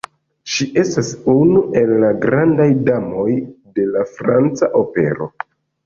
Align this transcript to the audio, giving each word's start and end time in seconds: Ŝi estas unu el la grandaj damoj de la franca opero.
Ŝi 0.53 0.65
estas 0.83 1.11
unu 1.33 1.61
el 1.83 1.93
la 2.05 2.11
grandaj 2.25 2.67
damoj 2.91 3.29
de 3.79 3.89
la 3.95 4.07
franca 4.19 4.77
opero. 4.85 5.35